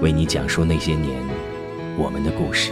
[0.00, 1.22] 为你讲述那些年
[1.96, 2.70] 我们的故事。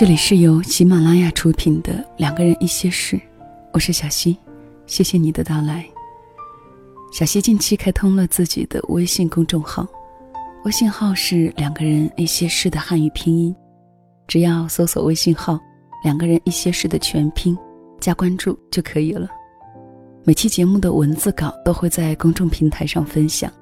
[0.00, 3.16] 这里是由喜马拉雅出品的《两个人一些事》，
[3.70, 4.34] 我是小溪，
[4.86, 5.86] 谢谢你的到来。
[7.12, 9.86] 小溪近期开通了自己的微信公众号，
[10.64, 13.54] 微信号是“两个人一些事”的汉语拼音，
[14.26, 15.60] 只要搜索微信号
[16.02, 17.54] “两个人一些事”的全拼，
[18.00, 19.28] 加关注就可以了。
[20.24, 23.52] 每期节目的文字稿都会在公众平台上分享。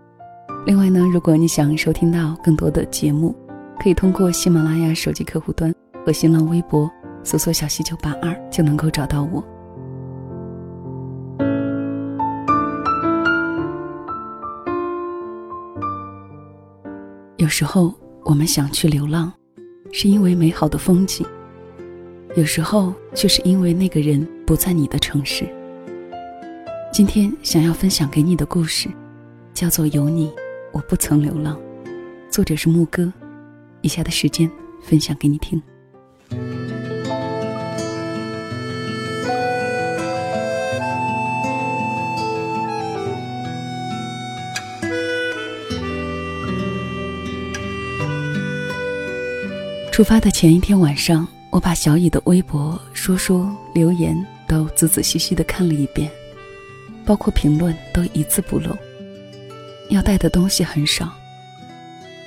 [0.64, 3.34] 另外呢，如果你想收听到更多的节目，
[3.80, 5.74] 可以通过喜马拉雅手机客户端。
[6.04, 6.90] 和新浪微博
[7.22, 9.44] 搜索“小溪九八二”就能够找到我。
[17.36, 19.32] 有时候我们想去流浪，
[19.92, 21.24] 是因为美好的风景；
[22.36, 25.46] 有时候却是因为那个人不在你的城市。
[26.92, 28.88] 今天想要分享给你的故事，
[29.54, 30.32] 叫做《有你，
[30.72, 31.56] 我不曾流浪》，
[32.30, 33.12] 作者是牧歌。
[33.82, 34.50] 以下的时间
[34.82, 35.62] 分享给你听。
[49.98, 54.16] 出发的前一天晚上，我把小乙的微博、说说、留言
[54.46, 56.08] 都仔仔细细的看了一遍，
[57.04, 58.78] 包括评论都一字不漏。
[59.90, 61.12] 要带的东西很少，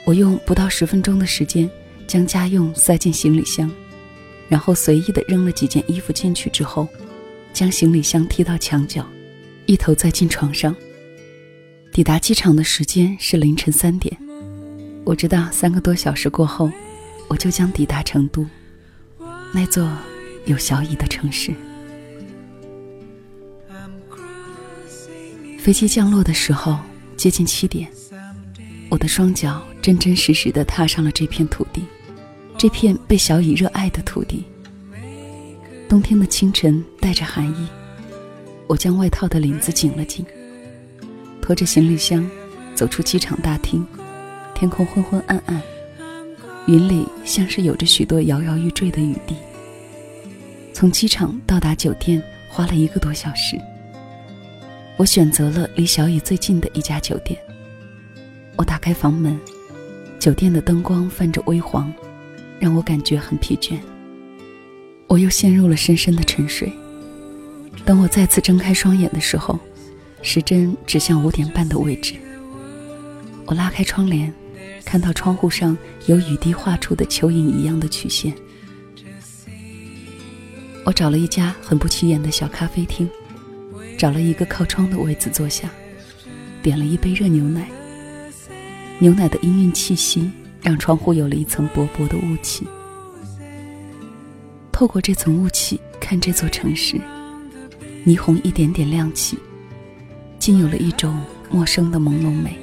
[0.03, 1.71] 我用不到十分钟的时间
[2.07, 3.71] 将家用塞进行李箱，
[4.49, 6.85] 然后随意的扔了几件衣服进去之后，
[7.53, 9.07] 将行李箱踢到墙角，
[9.65, 10.75] 一头栽进床上。
[11.93, 14.13] 抵达机场的时间是凌晨三点，
[15.05, 16.69] 我知道三个多小时过后。
[17.31, 18.45] 我就将抵达成都，
[19.53, 19.89] 那座
[20.47, 21.55] 有小乙的城市。
[25.57, 26.77] 飞机降落的时候
[27.15, 27.89] 接近七点，
[28.89, 31.85] 我的双脚真真实实的踏上了这片土地，
[32.57, 34.43] 这片被小乙热爱的土地。
[35.87, 37.65] 冬天的清晨带着寒意，
[38.67, 40.25] 我将外套的领子紧了紧，
[41.41, 42.29] 拖着行李箱
[42.75, 43.87] 走出机场大厅，
[44.53, 45.61] 天空昏昏暗暗。
[46.67, 49.35] 云里像是有着许多摇摇欲坠的雨滴。
[50.73, 53.59] 从机场到达酒店花了一个多小时。
[54.97, 57.39] 我选择了离小雨最近的一家酒店。
[58.55, 59.39] 我打开房门，
[60.19, 61.91] 酒店的灯光泛着微黄，
[62.59, 63.79] 让我感觉很疲倦。
[65.07, 66.71] 我又陷入了深深的沉睡。
[67.83, 69.59] 等我再次睁开双眼的时候，
[70.21, 72.13] 时针指向五点半的位置。
[73.45, 74.31] 我拉开窗帘。
[74.83, 75.77] 看到窗户上
[76.07, 78.33] 有雨滴画出的蚯蚓一样的曲线，
[80.83, 83.09] 我找了一家很不起眼的小咖啡厅，
[83.97, 85.69] 找了一个靠窗的位子坐下，
[86.61, 87.69] 点了一杯热牛奶。
[88.99, 90.29] 牛奶的氤氲气息
[90.61, 92.67] 让窗户有了一层薄薄的雾气。
[94.71, 96.99] 透过这层雾气看这座城市，
[98.05, 99.37] 霓虹一点点亮起，
[100.37, 101.19] 竟有了一种
[101.49, 102.57] 陌生的朦胧美。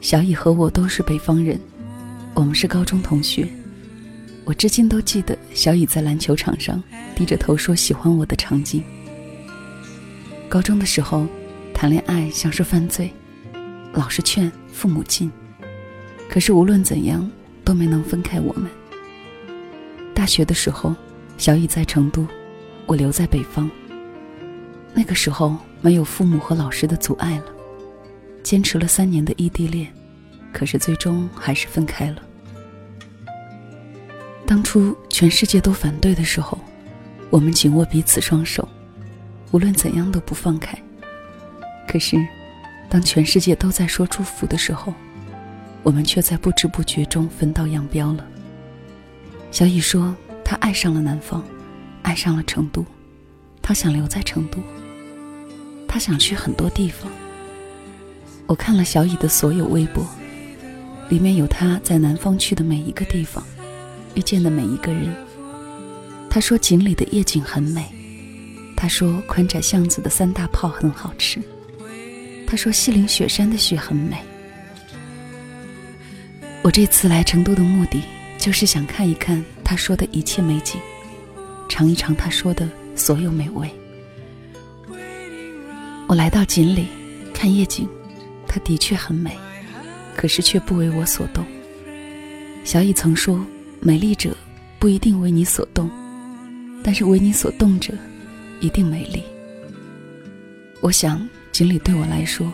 [0.00, 1.60] 小乙和我都是北方人，
[2.32, 3.46] 我们是高中同学。
[4.46, 6.82] 我至今都记得小乙在篮球场上
[7.14, 8.82] 低着头说喜欢我的场景。
[10.48, 11.26] 高中的时候，
[11.74, 13.12] 谈恋爱像是犯罪，
[13.92, 15.30] 老师劝，父母禁。
[16.30, 17.30] 可是无论怎样，
[17.62, 18.70] 都没能分开我们。
[20.14, 20.94] 大学的时候，
[21.36, 22.26] 小乙在成都，
[22.86, 23.70] 我留在北方。
[24.94, 27.44] 那个时候没有父母和老师的阻碍了，
[28.42, 29.92] 坚持了三年的异地恋，
[30.52, 32.22] 可是最终还是分开了。
[34.46, 36.58] 当初全世界都反对的时候，
[37.30, 38.68] 我们紧握彼此双手，
[39.52, 40.76] 无论怎样都不放开。
[41.86, 42.16] 可是，
[42.88, 44.92] 当全世界都在说祝福的时候，
[45.82, 48.26] 我们却在不知不觉中分道扬镳了。
[49.52, 50.14] 小雨说，
[50.44, 51.44] 他爱上了南方，
[52.02, 52.84] 爱上了成都，
[53.62, 54.58] 他想留在成都。
[55.86, 57.10] 他想去很多地方。
[58.50, 60.04] 我看了小乙的所有微博，
[61.08, 63.46] 里面有他在南方去的每一个地方，
[64.16, 65.14] 遇见的每一个人。
[66.28, 67.84] 他说锦里的夜景很美，
[68.76, 71.40] 他说宽窄巷子的三大炮很好吃，
[72.44, 74.16] 他说西岭雪山的雪很美。
[76.62, 78.02] 我这次来成都的目的，
[78.36, 80.80] 就是想看一看他说的一切美景，
[81.68, 83.70] 尝一尝他说的所有美味。
[86.08, 86.88] 我来到锦里
[87.32, 87.88] 看夜景，
[88.52, 89.38] 它的确很美，
[90.16, 91.46] 可是却不为我所动。
[92.64, 93.46] 小乙曾说
[93.78, 94.36] ：“美丽者
[94.80, 95.88] 不一定为你所动，
[96.82, 97.94] 但是为你所动者，
[98.58, 99.22] 一定美丽。”
[100.82, 102.52] 我想锦鲤对我来说，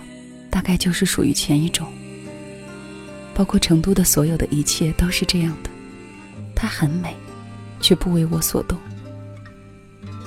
[0.51, 1.91] 大概就是属于前一种。
[3.35, 5.71] 包括成都的所有的一切都是这样的，
[6.55, 7.17] 它很美，
[7.81, 8.79] 却不为我所动。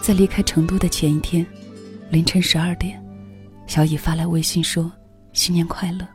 [0.02, 1.46] 在离开成都的前一天，
[2.10, 3.00] 凌晨十二点。
[3.68, 4.92] 小乙发来微信说
[5.40, 6.08] ：“新年快乐。”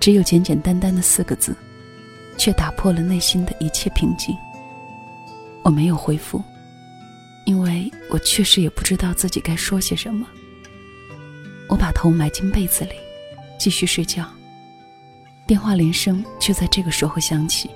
[0.00, 1.54] 只有简简单单的四个字，
[2.36, 4.34] 却打破了内心的一切平静。
[5.62, 6.42] 我没有回复，
[7.44, 10.26] 因为我确实也不知道自己该说些什么。
[11.68, 12.92] 我把头埋进被子里，
[13.58, 14.24] 继续睡觉。
[15.46, 17.68] 电话铃声却在这个时候响起。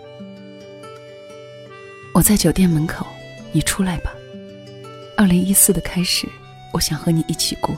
[2.15, 3.07] 我在酒店门口，
[3.53, 4.13] 你出来吧。
[5.17, 6.29] 二零一四的开始，
[6.73, 7.77] 我想和你一起过。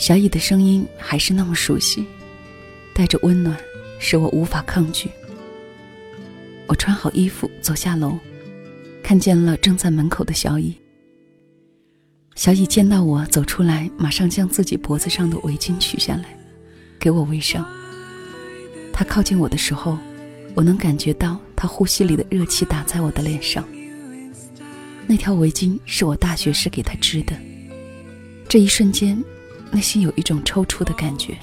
[0.00, 2.06] 小乙的声音还是那么熟悉，
[2.94, 3.54] 带着温暖，
[3.98, 5.10] 使我无法抗拒。
[6.66, 8.18] 我穿好衣服走下楼，
[9.02, 10.74] 看见了正在门口的小乙。
[12.34, 16.24] 小乙见到我走出来，马上将自己脖子上的围巾取下来，
[16.98, 17.68] 给我围上。
[18.94, 19.98] 他靠近我的时候，
[20.54, 23.62] 我能感觉到他呼吸里的热气打在我的脸上。
[25.06, 27.36] 那条围巾是我大学时给他织的，
[28.48, 29.22] 这一瞬间。
[29.72, 31.36] 内心有一种抽搐的感觉，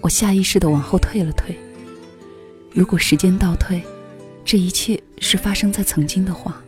[0.00, 1.56] 我下意识的往后退了退。
[2.72, 3.82] 如果时间倒退，
[4.44, 6.60] 这一切是发生在曾经的话，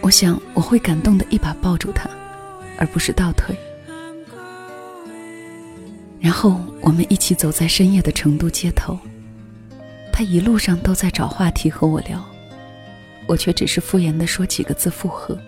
[0.00, 2.10] 我想我会感动的一把抱住他，
[2.76, 3.54] 而不是倒退。
[6.18, 8.98] 然后我们一起走在深夜的成都街头，
[10.12, 12.22] 他一路上都在找话题和我聊，
[13.26, 15.38] 我却只是敷衍的说几个字附和。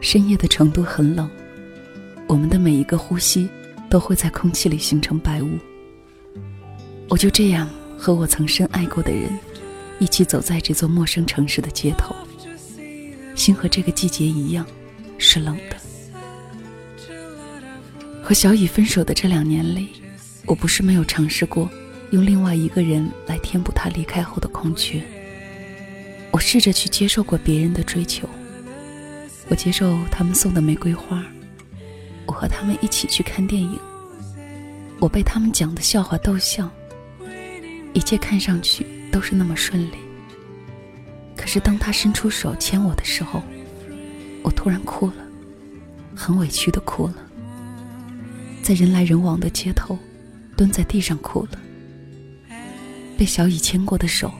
[0.00, 1.28] 深夜的成都很冷。
[2.28, 3.48] 我们的每一个呼吸，
[3.88, 5.58] 都会在空气里形成白雾。
[7.08, 7.66] 我就这样
[7.96, 9.30] 和我曾深爱过的人，
[9.98, 12.14] 一起走在这座陌生城市的街头，
[13.34, 14.66] 心和这个季节一样，
[15.16, 15.76] 是冷的。
[18.22, 19.88] 和小乙分手的这两年里，
[20.44, 21.66] 我不是没有尝试过
[22.10, 25.00] 用另外一个人来填补他离开后的空缺。
[26.30, 28.28] 我试着去接受过别人的追求，
[29.48, 31.24] 我接受他们送的玫瑰花。
[32.28, 33.80] 我和他们一起去看电影，
[35.00, 36.70] 我被他们讲的笑话逗笑，
[37.94, 39.94] 一切看上去都是那么顺利。
[41.34, 43.42] 可是当他伸出手牵我的时候，
[44.42, 45.14] 我突然哭了，
[46.14, 47.14] 很委屈的哭了，
[48.62, 49.98] 在人来人往的街头，
[50.54, 51.58] 蹲在地上哭了。
[53.16, 54.30] 被小乙牵过的手，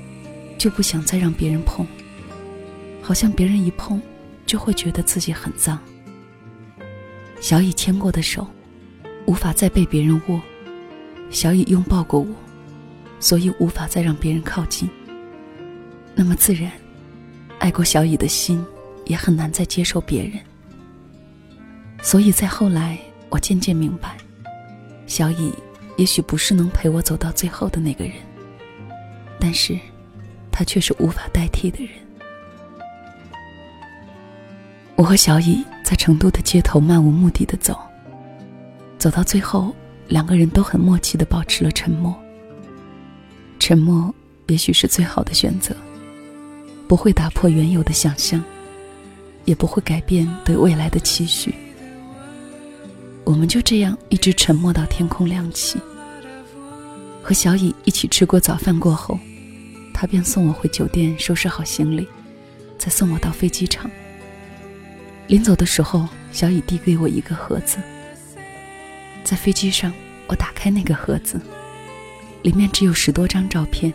[0.58, 1.86] 就不想再让别人碰，
[3.00, 3.98] 好像别人一碰，
[4.44, 5.78] 就会觉得自己很脏。
[7.40, 8.46] 小乙牵过的手，
[9.26, 10.40] 无法再被别人握；
[11.30, 12.26] 小乙拥抱过我，
[13.20, 14.88] 所以无法再让别人靠近。
[16.14, 16.70] 那么自然，
[17.58, 18.64] 爱过小乙的心
[19.06, 20.32] 也很难再接受别人。
[22.02, 24.16] 所以在后来，我渐渐明白，
[25.06, 25.52] 小乙
[25.96, 28.14] 也许不是能陪我走到最后的那个人，
[29.38, 29.78] 但是，
[30.50, 31.92] 他却是无法代替的人。
[34.96, 37.74] 我和小乙在成都的街头漫无目的的走，
[38.98, 39.74] 走到最后，
[40.06, 42.14] 两个人都很默契的保持了沉默。
[43.58, 44.14] 沉默
[44.48, 45.74] 也许是最好的选择，
[46.86, 48.44] 不会打破原有的想象，
[49.46, 51.54] 也不会改变对未来的期许。
[53.24, 55.80] 我们就这样一直沉默到天空亮起。
[57.22, 59.18] 和小乙一起吃过早饭过后，
[59.94, 62.06] 他便送我回酒店收拾好行李，
[62.76, 63.90] 再送我到飞机场。
[65.28, 67.76] 临走的时候，小乙递给我一个盒子。
[69.22, 69.92] 在飞机上，
[70.26, 71.38] 我打开那个盒子，
[72.42, 73.92] 里面只有十多张照片，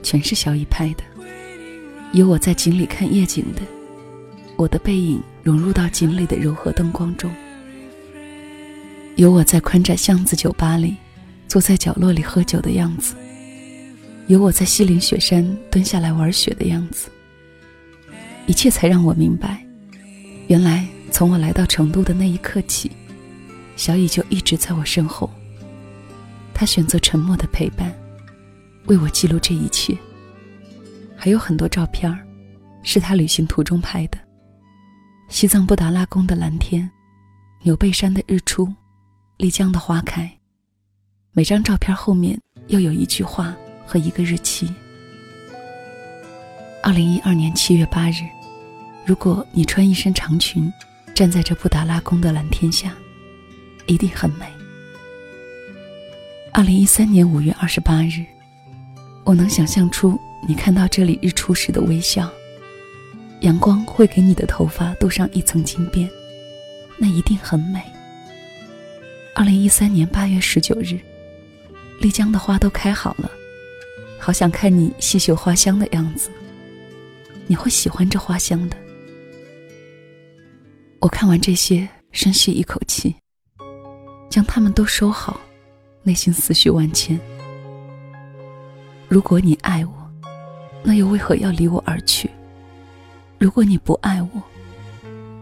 [0.00, 1.02] 全是小乙拍的，
[2.12, 3.62] 有我在井里看夜景的，
[4.56, 7.28] 我的背影融入到井里的柔和灯光中。
[9.16, 10.94] 有我在宽窄巷子酒吧里，
[11.48, 13.16] 坐在角落里喝酒的样子；
[14.28, 17.10] 有我在西岭雪山蹲下来玩雪的样子。
[18.46, 19.66] 一切才让我明白，
[20.48, 22.90] 原来从我来到成都的那一刻起，
[23.76, 25.30] 小乙就一直在我身后。
[26.54, 27.94] 他选择沉默的陪伴，
[28.86, 29.96] 为我记录这一切。
[31.16, 32.12] 还有很多照片
[32.82, 34.18] 是他旅行途中拍的：
[35.28, 36.90] 西藏布达拉宫的蓝天，
[37.62, 38.72] 牛背山的日出。
[39.36, 40.28] 丽江的花开，
[41.30, 42.36] 每张照片后面
[42.66, 43.54] 又有一句话
[43.86, 44.68] 和一个日期。
[46.82, 48.14] 二零一二年七月八日，
[49.08, 50.70] 如果你穿一身长裙，
[51.14, 52.94] 站在这布达拉宫的蓝天下，
[53.86, 54.44] 一定很美。
[56.52, 58.22] 二零一三年五月二十八日，
[59.24, 62.30] 我能想象出你看到这里日出时的微笑，
[63.40, 66.06] 阳光会给你的头发镀上一层金边，
[66.98, 67.82] 那一定很美。
[69.34, 71.00] 二零一三年八月十九日，
[72.02, 73.30] 丽江的花都开好了，
[74.18, 76.28] 好想看你细嗅花香的样子。
[77.46, 78.76] 你会喜欢这花香的。
[81.08, 83.16] 我看完这些，深吸一口气，
[84.28, 85.40] 将它们都收好，
[86.02, 87.18] 内心思绪万千。
[89.08, 89.90] 如果你爱我，
[90.82, 92.28] 那又为何要离我而去？
[93.38, 94.42] 如果你不爱我，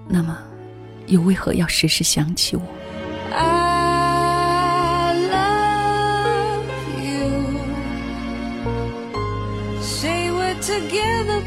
[0.09, 0.39] 那么
[1.09, 2.63] 又为何要时时想起我
[10.63, 11.43] ？together,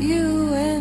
[0.00, 0.73] you and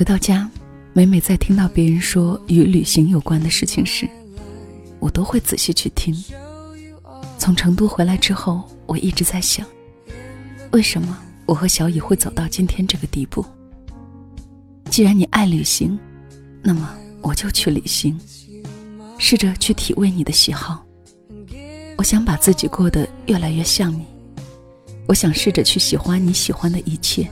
[0.00, 0.50] 回到家，
[0.94, 4.08] 每每在听到别人说与旅行有关的事情时，
[4.98, 6.16] 我都会仔细去听。
[7.36, 9.66] 从成都回来之后，我一直在想，
[10.70, 13.44] 为什么我和小乙会走到今天这个地步？
[14.88, 15.98] 既然你爱旅行，
[16.62, 16.90] 那么
[17.20, 18.18] 我就去旅行，
[19.18, 20.82] 试着去体味你的喜好。
[21.98, 24.06] 我想把自己过得越来越像你，
[25.06, 27.30] 我想试着去喜欢你喜欢的一切。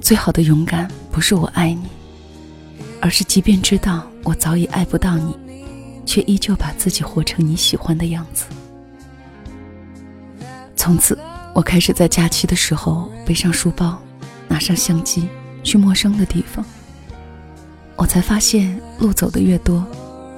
[0.00, 1.86] 最好的勇敢不是我爱你，
[3.00, 5.36] 而是即便知道我早已爱不到你，
[6.06, 8.46] 却依旧把自己活成你喜欢的样子。
[10.74, 11.16] 从此，
[11.54, 14.00] 我开始在假期的时候背上书包，
[14.48, 15.28] 拿上相机，
[15.62, 16.64] 去陌生的地方。
[17.96, 19.86] 我才发现，路走的越多，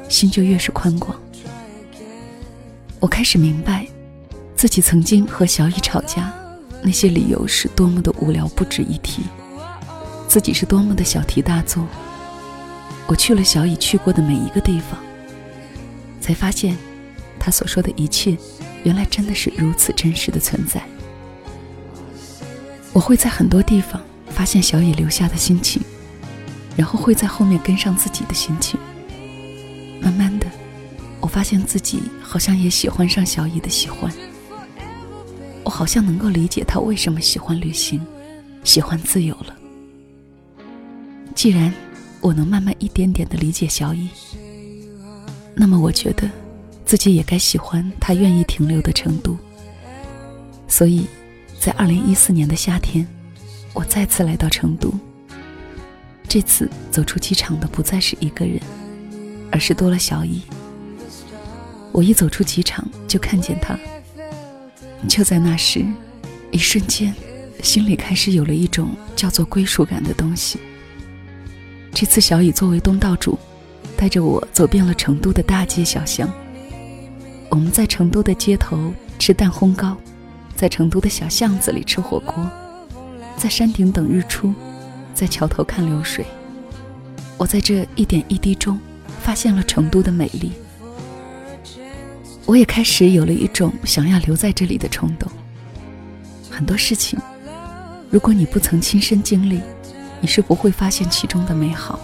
[0.09, 1.17] 心就越是宽广。
[2.99, 3.87] 我开始明白，
[4.57, 6.33] 自己曾经和小雨吵架，
[6.83, 9.23] 那些理由是多么的无聊不值一提，
[10.33, 11.87] 自己是多么的小题大做。
[13.07, 14.99] 我去了小乙去过的每一个地方，
[16.23, 16.75] 才发现，
[17.39, 18.35] 他所说的一切，
[18.83, 20.83] 原来真的是如此真实的存在。
[22.95, 25.83] 我会在很多地方发现小乙留下的心情，
[26.79, 28.81] 然后会在后面跟上自己的心情，
[30.01, 30.47] 慢慢的。
[31.21, 34.11] 我发现自己好像也喜欢上小乙的喜欢，
[35.63, 38.01] 我好像能够理解他为什么喜欢旅行，
[38.65, 39.57] 喜欢自由了。
[41.35, 41.73] 既然
[42.21, 44.09] 我能慢慢一点点的理解小乙，
[45.55, 46.31] 那么我觉得
[46.85, 49.37] 自己也该喜欢他愿意停留的程度。
[50.69, 51.07] 所以，
[51.61, 53.07] 在二零一四年的夏天，
[53.73, 54.93] 我再次来到成都。
[56.29, 58.61] 这次走出机场的不再是一个人，
[59.51, 60.43] 而是多了小乙。
[61.93, 63.79] 我一走出机场，就看见他。
[65.09, 65.85] 就在那时，
[66.51, 67.15] 一瞬间，
[67.63, 70.59] 心里开始有了一种叫做归属感的东西。
[71.95, 73.39] 这次，小雨作为东道主，
[73.97, 76.29] 带着我走遍了成都的大街小巷。
[77.51, 79.97] 我们在成都的街头吃蛋烘糕，
[80.57, 82.51] 在成都的小巷子里吃火锅，
[83.37, 84.55] 在山顶等日出，
[85.15, 86.25] 在桥头看流水。
[87.37, 88.81] 我在这一点一滴中，
[89.21, 90.53] 发现了成都的美丽。
[92.47, 95.31] 我也开始有了一种想要留在这里的冲动。
[96.51, 97.19] 很多事情，
[98.11, 99.61] 如果你不曾亲身经历，
[100.23, 102.01] 你是不会发现其中的美好。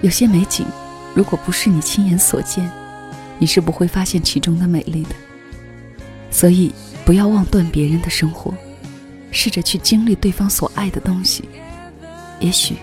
[0.00, 0.66] 有些美景，
[1.14, 2.68] 如果不是你亲眼所见，
[3.38, 5.10] 你是不会发现其中的美丽的。
[6.30, 6.72] 所以，
[7.04, 8.54] 不要妄断别人的生活，
[9.30, 11.44] 试着去经历对方所爱的东西，
[12.40, 12.76] 也许，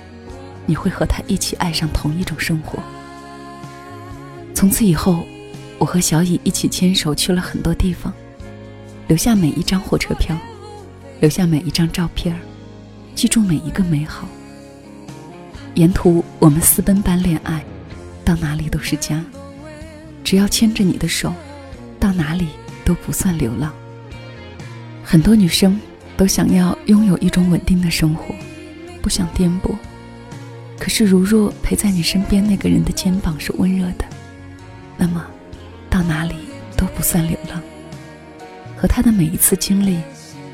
[0.68, 2.78] 你会和他一起爱上同一种生活。
[4.54, 5.26] 从此以后，
[5.80, 8.14] 我和小乙一起牵手去了很多地方，
[9.08, 10.38] 留下每一张火车票，
[11.20, 12.40] 留下每一张照片
[13.20, 14.30] 记住每一个美好。
[15.76, 17.62] 沿途我们私奔般恋爱，
[18.24, 19.22] 到哪里都是家。
[20.24, 21.34] 只要牵着你的手，
[22.00, 22.48] 到哪里
[22.86, 23.74] 都不算流浪。
[25.04, 25.78] 很多女生
[26.16, 28.34] 都想要拥有一种稳定的生活，
[29.02, 29.76] 不想颠簸。
[30.80, 34.06] 可是，如若陪在你身边那个人的肩膀是温热的，
[34.96, 35.22] 那么，
[35.90, 36.36] 到哪里
[36.78, 37.62] 都不算流浪。
[38.78, 40.00] 和他的每一次经历，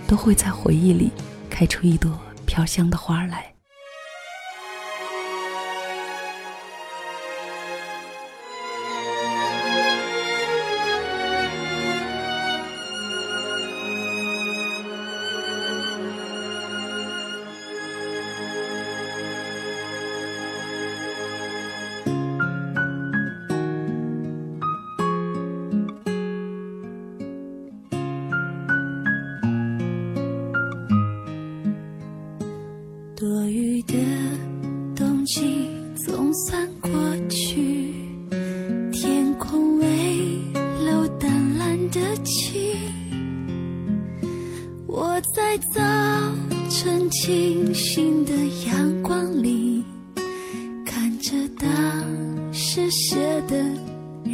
[0.08, 1.12] 都会在回忆里
[1.48, 2.12] 开出一朵
[2.56, 3.55] 飘香的花儿来。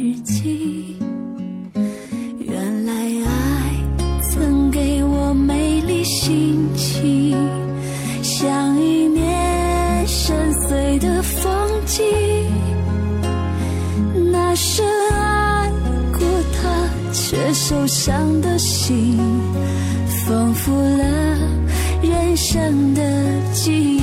[0.02, 0.96] 日记。
[2.40, 3.30] 原来爱
[4.20, 7.38] 曾给我美丽心情，
[8.20, 12.04] 像一年深邃的风景。
[14.32, 15.70] 那深爱
[16.10, 16.20] 过
[16.52, 19.20] 他却受伤的心，
[20.26, 21.38] 丰富了。
[22.02, 23.00] 人生的
[23.52, 24.01] 记忆，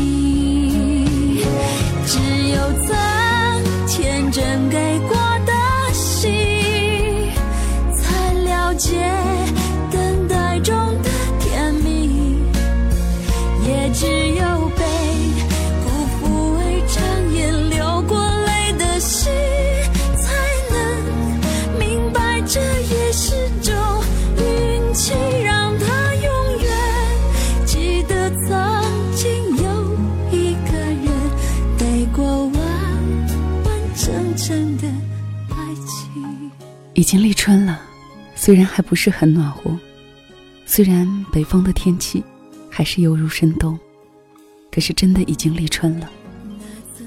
[37.09, 37.81] 已经立春了，
[38.35, 39.75] 虽然还不是很暖和，
[40.67, 42.23] 虽然北方的天气
[42.69, 43.79] 还是犹如深冬，
[44.71, 46.07] 可是真的已经立春了。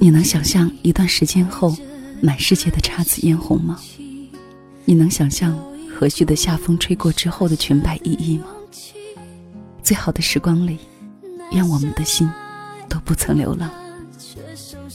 [0.01, 1.77] 你能想象一段时间后
[2.21, 3.79] 满世界的姹紫嫣红吗？
[4.85, 5.57] 你能想象
[5.95, 8.47] 和煦的夏风吹过之后的裙摆依依吗？
[9.85, 10.79] 最好的时光里，
[11.53, 12.29] 愿我们的心
[12.89, 13.71] 都不曾流浪。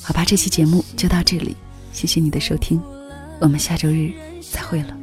[0.02, 1.56] 好吧，这期节目就到这里，
[1.94, 2.78] 谢谢你的收听。
[3.40, 4.12] 我们下周日
[4.52, 4.97] 再会了。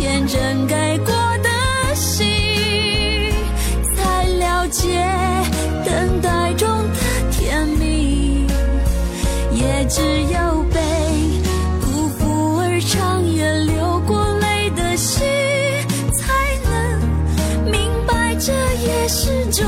[0.00, 2.26] 天真给过的心，
[3.94, 4.88] 才了解
[5.84, 6.96] 等待中的
[7.30, 8.46] 甜蜜，
[9.52, 10.80] 也只有被
[11.82, 15.22] 辜负而长夜流过泪的心，
[16.14, 16.32] 才
[16.64, 19.66] 能明白这也是种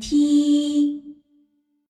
[0.00, 0.29] 听。